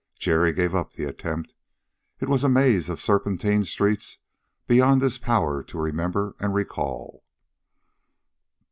Jerry 0.17 0.51
gave 0.51 0.73
up 0.73 0.93
the 0.93 1.03
attempt. 1.03 1.53
It 2.19 2.27
was 2.27 2.43
a 2.43 2.49
maze 2.49 2.89
of 2.89 2.99
serpentine 2.99 3.65
streets 3.65 4.17
beyond 4.65 4.99
his 5.03 5.19
power 5.19 5.61
to 5.61 5.77
remember 5.77 6.35
and 6.39 6.55
recall. 6.55 7.23